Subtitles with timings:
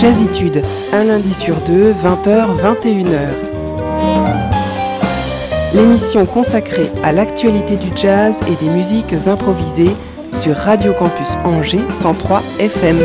[0.00, 0.62] Jazzitude,
[0.94, 3.18] un lundi sur deux, 20h, 21h.
[5.74, 9.94] L'émission consacrée à l'actualité du jazz et des musiques improvisées
[10.32, 12.96] sur Radio Campus Angers 103 FM.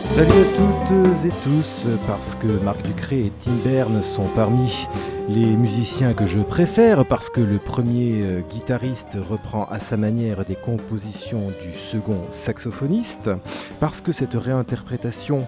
[0.00, 4.88] Salut à toutes et tous, parce que Marc Ducré et Tim Berne sont parmi
[5.28, 10.44] les musiciens que je préfère, parce que le premier euh, guitariste reprend à sa manière
[10.44, 13.30] des compositions du second saxophoniste,
[13.80, 15.46] parce que cette réinterprétation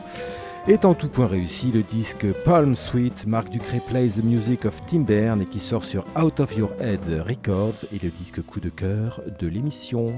[0.66, 4.80] est en tout point réussi, le disque Palm Suite, Marc Ducré Plays the Music of
[4.86, 8.60] Tim Berne et qui sort sur Out of Your Head Records et le disque coup
[8.60, 10.12] de cœur de l'émission.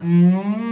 [0.00, 0.69] Mm-hmm.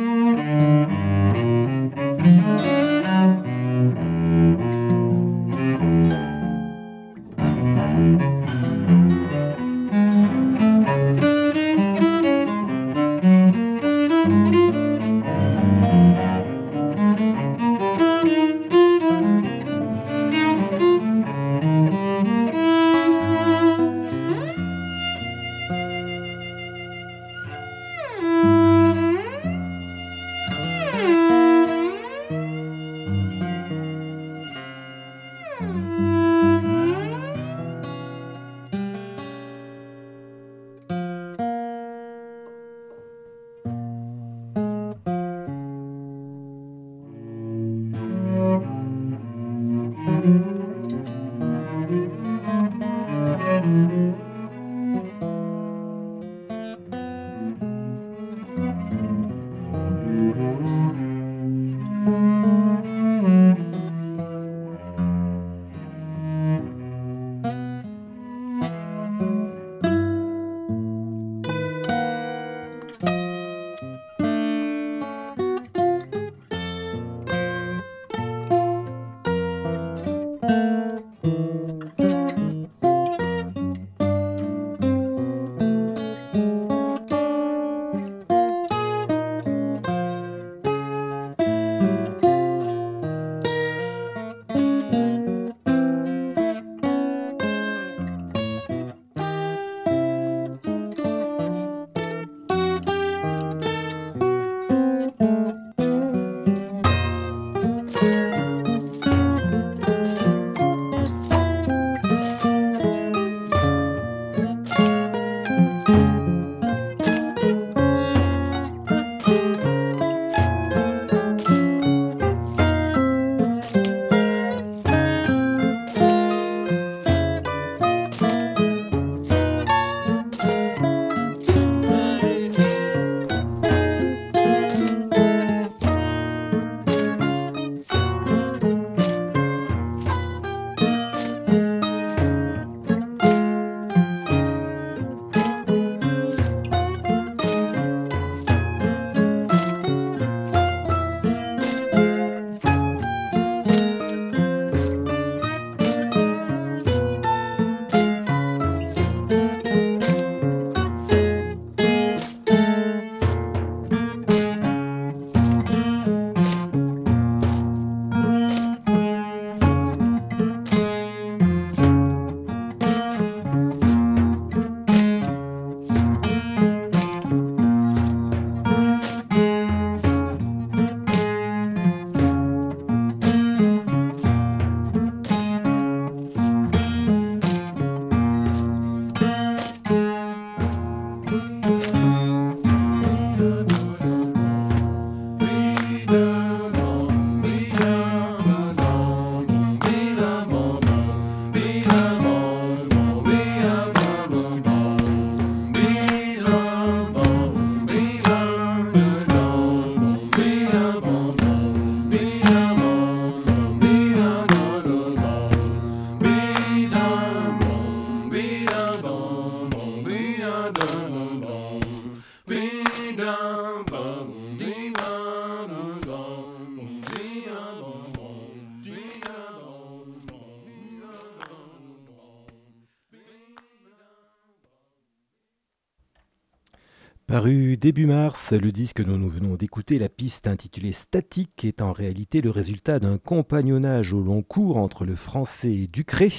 [237.79, 242.41] Début mars, le disque que nous venons d'écouter, la piste intitulée Statique, est en réalité
[242.41, 246.33] le résultat d'un compagnonnage au long cours entre le français Ducré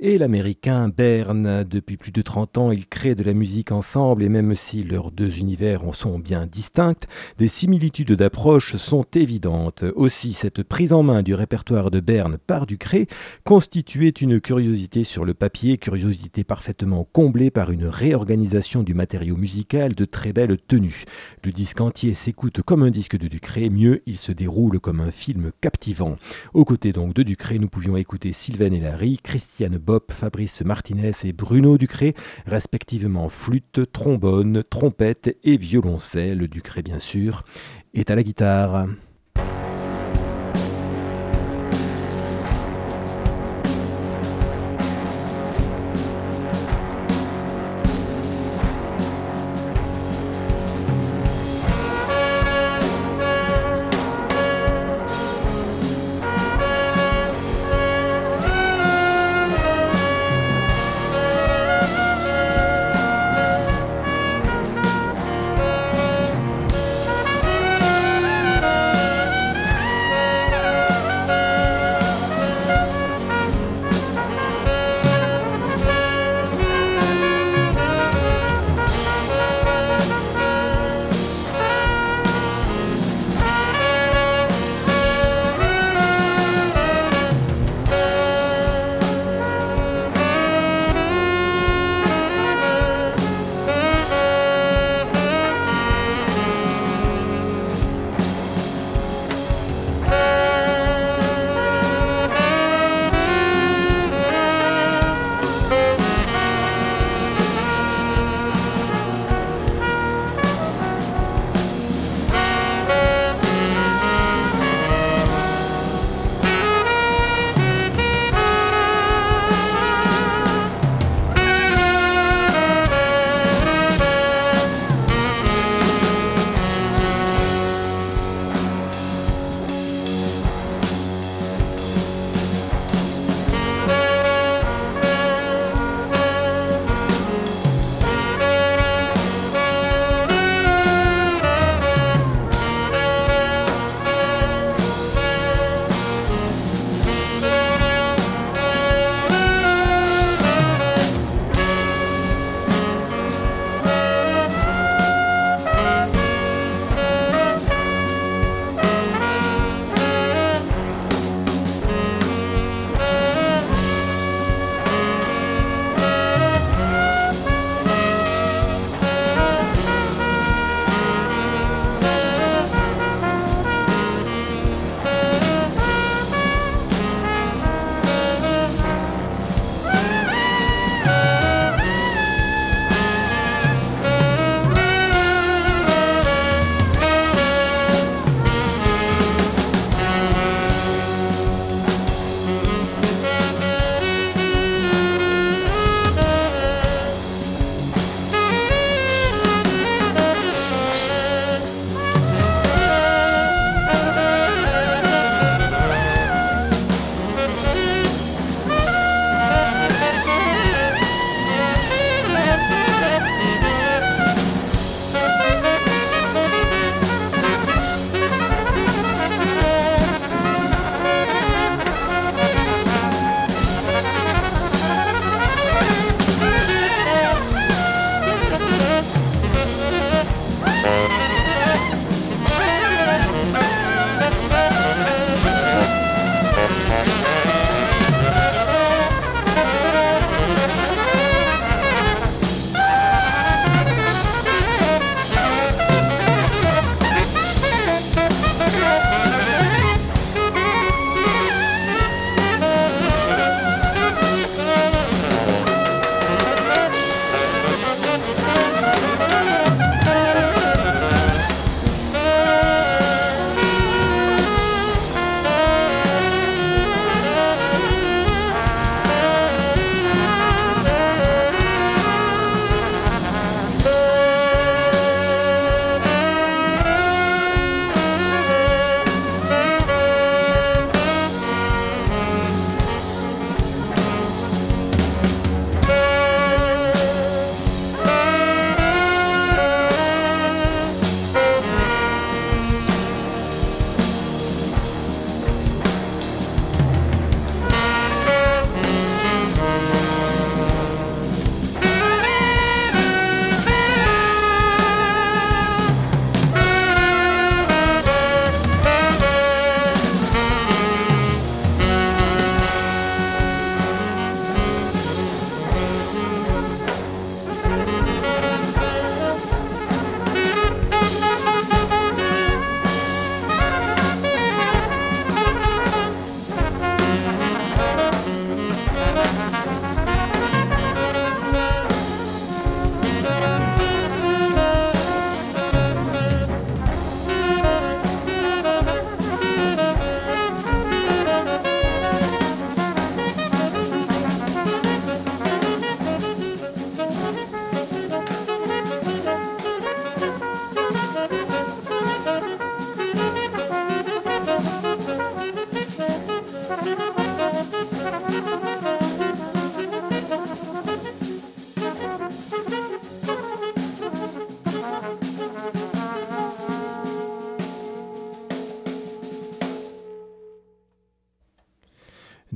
[0.00, 1.62] et l'américain Bern.
[1.62, 5.12] Depuis plus de 30 ans, ils créent de la musique ensemble et même si leurs
[5.12, 7.06] deux univers sont bien distincts,
[7.38, 9.84] des similitudes d'approche sont évidentes.
[9.94, 13.06] Aussi, cette prise en main du répertoire de Bern par Ducré
[13.44, 19.94] constituait une curiosité sur le papier, curiosité parfaitement comblée par une réorganisation du matériau musical
[19.94, 24.32] de très belle Le disque entier s'écoute comme un disque de Ducré, mieux il se
[24.32, 26.16] déroule comme un film captivant.
[26.54, 31.34] Aux côtés donc de Ducré, nous pouvions écouter Sylvain Larry, Christiane Bopp, Fabrice Martinez et
[31.34, 32.14] Bruno Ducré,
[32.46, 36.48] respectivement flûte, trombone, trompette et violoncelle.
[36.48, 37.44] Ducré bien sûr
[37.92, 38.86] est à la guitare.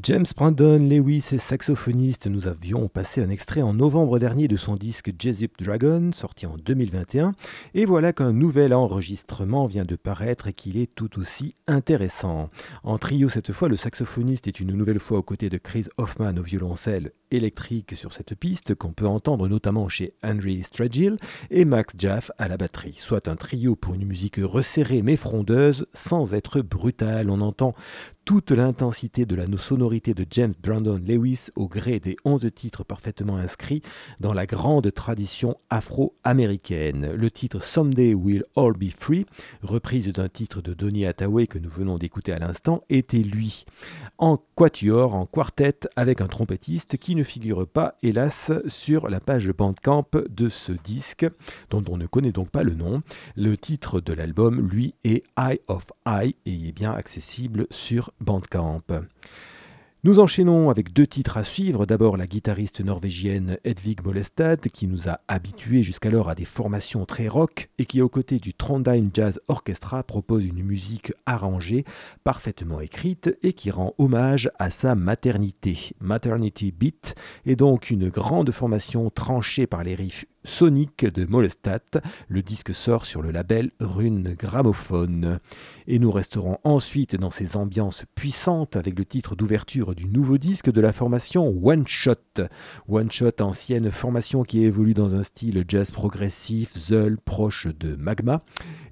[0.07, 2.29] James Brandon Lewis est saxophoniste.
[2.29, 6.57] Nous avions passé un extrait en novembre dernier de son disque Jesup Dragon, sorti en
[6.59, 7.35] 2021.
[7.75, 12.51] Et voilà qu'un nouvel enregistrement vient de paraître et qu'il est tout aussi intéressant.
[12.85, 16.37] En trio cette fois, le saxophoniste est une nouvelle fois aux côtés de Chris Hoffman
[16.37, 21.19] au violoncelle électrique sur cette piste qu'on peut entendre notamment chez Henry Stragill
[21.51, 25.87] et Max Jaff à la batterie, soit un trio pour une musique resserrée mais frondeuse
[25.95, 27.31] sans être brutale.
[27.31, 27.75] On entend
[28.27, 33.37] toute l'intensité de la sonorité de James Brandon Lewis au gré des onze titres parfaitement
[33.37, 33.83] inscrits
[34.19, 37.13] dans la grande tradition afro-américaine.
[37.15, 39.27] Le titre Someday We'll All Be Free,
[39.63, 43.65] reprise d'un titre de Donny Hathaway que nous venons d'écouter à l'instant, était lui.
[44.19, 49.51] En quatuor, en quartet, avec un trompettiste qui ne figure pas, hélas, sur la page
[49.51, 51.27] Bandcamp de ce disque,
[51.71, 53.03] dont on ne connaît donc pas le nom.
[53.37, 58.11] Le titre de l'album, lui, est Eye of Eye et il est bien accessible sur
[58.21, 58.83] Bandcamp.
[60.07, 61.85] Nous enchaînons avec deux titres à suivre.
[61.85, 67.27] D'abord la guitariste norvégienne Edvig Molestad qui nous a habitués jusqu'alors à des formations très
[67.27, 71.85] rock et qui aux côtés du Trondheim Jazz Orchestra propose une musique arrangée,
[72.23, 75.77] parfaitement écrite et qui rend hommage à sa maternité.
[75.99, 81.81] Maternity Beat est donc une grande formation tranchée par les riffs Sonic de Molestat.
[82.29, 85.41] Le disque sort sur le label Rune Gramophone.
[85.89, 90.71] Et nous resterons ensuite dans ces ambiances puissantes avec le titre d'ouverture du nouveau disque
[90.71, 92.15] de la formation One Shot.
[92.89, 98.43] One Shot, ancienne formation qui évolue dans un style jazz progressif, zeul, proche de Magma,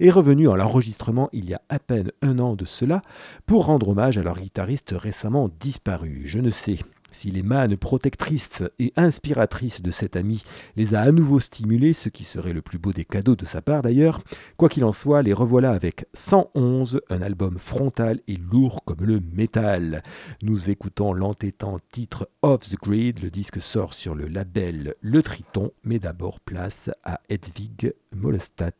[0.01, 3.03] est revenu en l'enregistrement il y a à peine un an de cela
[3.47, 6.23] pour rendre hommage à leur guitariste récemment disparu.
[6.25, 6.79] Je ne sais
[7.14, 10.42] si les mannes protectrices et inspiratrices de cet ami
[10.77, 13.62] les a à nouveau stimulés, ce qui serait le plus beau des cadeaux de sa
[13.62, 14.20] part d'ailleurs,
[14.57, 19.20] quoi qu'il en soit, les revoilà avec 111, un album frontal et lourd comme le
[19.33, 20.03] métal.
[20.42, 25.70] Nous écoutons l'entêtant titre Off the Grid, le disque sort sur le label Le Triton,
[25.85, 28.72] mais d'abord place à Hedwig Molestat.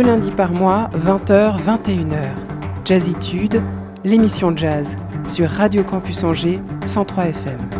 [0.00, 2.30] Deux lundis par mois, 20h, 21h.
[2.86, 3.60] Jazzitude,
[4.02, 4.96] l'émission jazz
[5.28, 7.79] sur Radio Campus Angers 103 FM.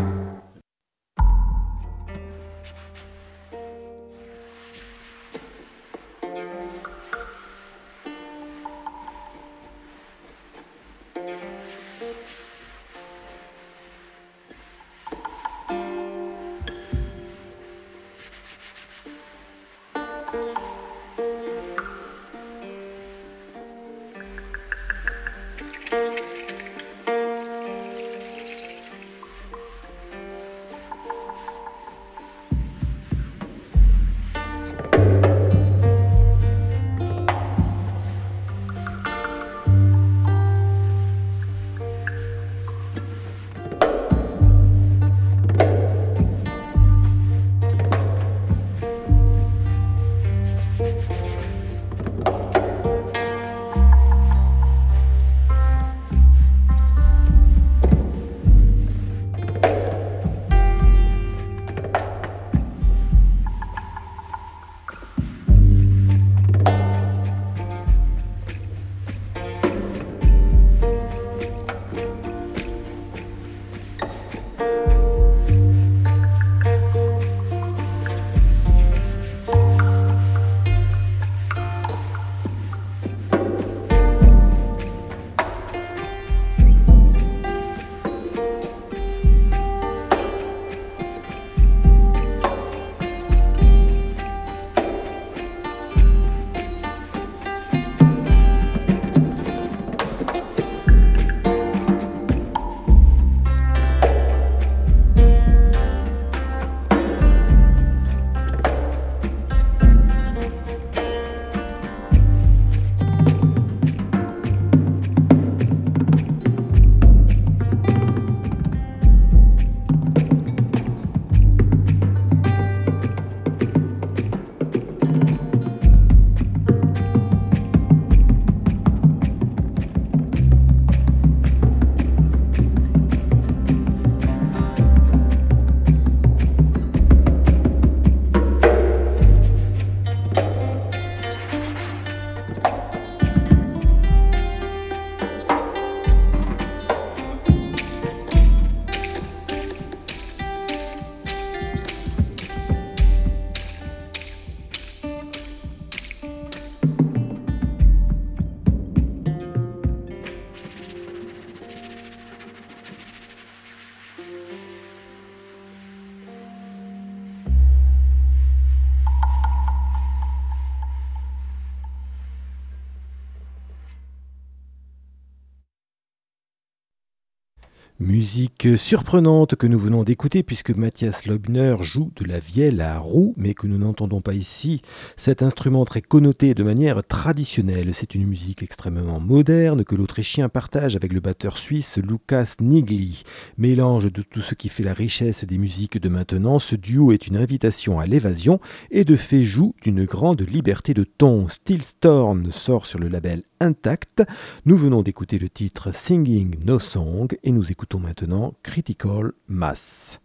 [178.63, 183.33] Musique surprenante que nous venons d'écouter puisque Mathias Leubner joue de la vielle à roue
[183.39, 184.83] mais que nous n'entendons pas ici.
[185.17, 190.95] Cet instrument très connoté de manière traditionnelle, c'est une musique extrêmement moderne que l'Autrichien partage
[190.95, 193.23] avec le batteur suisse Lukas Nigli.
[193.57, 197.29] Mélange de tout ce qui fait la richesse des musiques de maintenant, ce duo est
[197.29, 201.49] une invitation à l'évasion et de fait joue d'une grande liberté de ton.
[201.49, 204.23] Stillstorm sort sur le label Intact.
[204.65, 210.21] Nous venons d'écouter le titre Singing No Song et nous écoutons maintenant Critical Mass.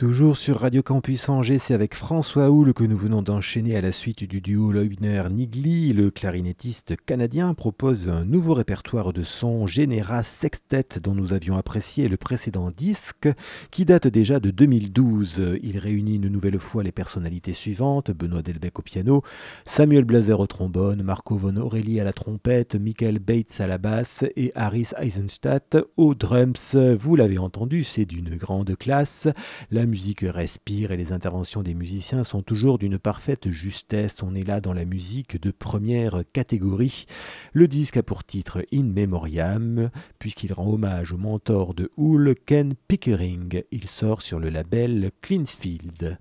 [0.00, 3.92] Toujours sur Radio Campus Angers, c'est avec François Houle que nous venons d'enchaîner à la
[3.92, 5.92] suite du duo Leubner-Nigli.
[5.92, 12.08] Le clarinettiste canadien propose un nouveau répertoire de son Genera Sextet dont nous avions apprécié
[12.08, 13.28] le précédent disque
[13.70, 15.58] qui date déjà de 2012.
[15.62, 19.22] Il réunit une nouvelle fois les personnalités suivantes Benoît Delbecq au piano,
[19.66, 24.24] Samuel Blazer au trombone, Marco Von Aurelie à la trompette, Michael Bates à la basse
[24.34, 26.74] et Harris Eisenstadt aux drums.
[26.74, 29.28] Vous l'avez entendu, c'est d'une grande classe.
[29.70, 34.22] La musique respire et les interventions des musiciens sont toujours d'une parfaite justesse.
[34.22, 37.06] On est là dans la musique de première catégorie.
[37.52, 42.74] Le disque a pour titre In Memoriam, puisqu'il rend hommage au mentor de Hull, Ken
[42.86, 43.62] Pickering.
[43.72, 46.18] Il sort sur le label Cleanfield.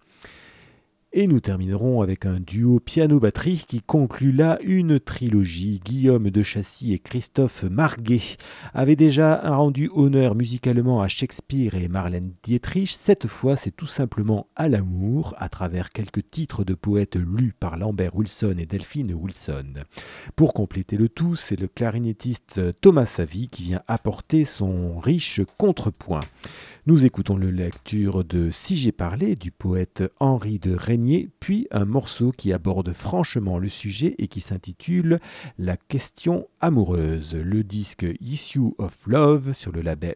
[1.12, 5.82] Et nous terminerons avec un duo piano-batterie qui conclut là une trilogie.
[5.84, 8.38] Guillaume de Chassis et Christophe Marguet
[8.76, 12.96] avaient déjà rendu honneur musicalement à Shakespeare et Marlène Dietrich.
[12.96, 17.80] Cette fois, c'est tout simplement à l'amour, à travers quelques titres de poètes lus par
[17.80, 19.84] Lambert Wilson et Delphine Wilson.
[20.36, 26.22] Pour compléter le tout, c'est le clarinettiste Thomas Savy qui vient apporter son riche contrepoint.
[26.86, 30.74] Nous écoutons le lecture de Si j'ai parlé du poète Henri de
[31.40, 35.20] Puis un morceau qui aborde franchement le sujet et qui s'intitule
[35.58, 37.36] La question amoureuse.
[37.36, 39.54] Le disque Issue of Love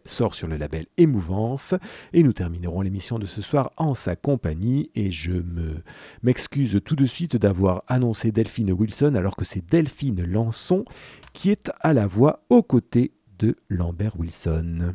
[0.04, 1.74] sort sur le label Émouvance
[2.12, 5.82] et nous terminerons l'émission de ce soir en sa compagnie et je me
[6.22, 10.84] m'excuse tout de suite d'avoir annoncé Delphine Wilson alors que c'est Delphine Lançon
[11.32, 14.94] qui est à la voix aux côtés de Lambert Wilson.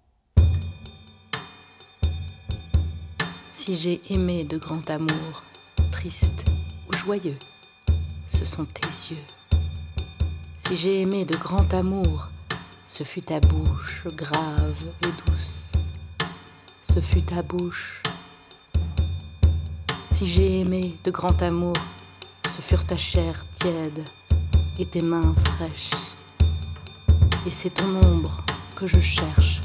[3.63, 5.43] Si j'ai aimé de grand amour,
[5.91, 6.49] triste
[6.89, 7.37] ou joyeux,
[8.27, 9.25] ce sont tes yeux.
[10.65, 12.29] Si j'ai aimé de grand amour,
[12.87, 15.61] ce fut ta bouche grave et douce
[16.93, 18.01] ce fut ta bouche.
[20.11, 21.75] Si j'ai aimé de grand amour,
[22.53, 24.03] ce furent ta chair tiède
[24.77, 25.91] et tes mains fraîches.
[27.47, 28.43] Et c'est ton ombre
[28.75, 29.60] que je cherche.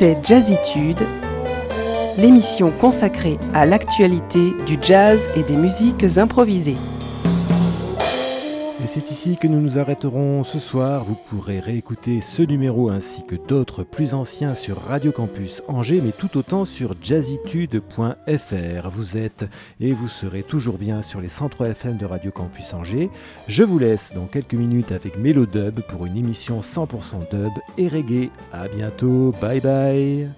[0.00, 0.96] C'était Jazzitude,
[2.16, 6.78] l'émission consacrée à l'actualité du jazz et des musiques improvisées.
[8.92, 11.04] C'est ici que nous nous arrêterons ce soir.
[11.04, 16.10] Vous pourrez réécouter ce numéro ainsi que d'autres plus anciens sur Radio Campus Angers, mais
[16.10, 18.90] tout autant sur jazzitude.fr.
[18.90, 23.10] Vous êtes et vous serez toujours bien sur les 103 FM de Radio Campus Angers.
[23.46, 28.30] Je vous laisse dans quelques minutes avec Mélodub pour une émission 100% dub et reggae.
[28.52, 30.30] À bientôt, bye bye.